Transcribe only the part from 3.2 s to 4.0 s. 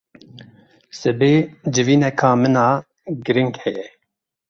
giring heye.